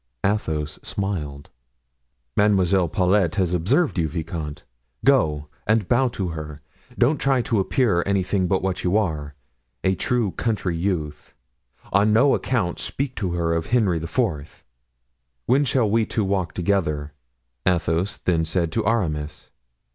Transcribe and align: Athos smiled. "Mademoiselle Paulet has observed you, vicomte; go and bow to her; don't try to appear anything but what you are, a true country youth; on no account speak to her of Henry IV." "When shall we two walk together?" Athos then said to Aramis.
Athos 0.25 0.79
smiled. 0.81 1.51
"Mademoiselle 2.35 2.89
Paulet 2.89 3.35
has 3.35 3.53
observed 3.53 3.99
you, 3.99 4.07
vicomte; 4.07 4.63
go 5.05 5.47
and 5.67 5.87
bow 5.87 6.07
to 6.07 6.29
her; 6.29 6.59
don't 6.97 7.19
try 7.21 7.39
to 7.43 7.59
appear 7.59 8.01
anything 8.07 8.47
but 8.47 8.63
what 8.63 8.83
you 8.83 8.97
are, 8.97 9.35
a 9.83 9.93
true 9.93 10.31
country 10.31 10.75
youth; 10.75 11.35
on 11.93 12.11
no 12.11 12.33
account 12.33 12.79
speak 12.79 13.13
to 13.15 13.33
her 13.33 13.53
of 13.53 13.67
Henry 13.67 13.97
IV." 13.97 14.63
"When 15.45 15.63
shall 15.65 15.87
we 15.87 16.07
two 16.07 16.23
walk 16.23 16.55
together?" 16.55 17.13
Athos 17.67 18.17
then 18.17 18.43
said 18.43 18.71
to 18.71 18.87
Aramis. 18.87 19.51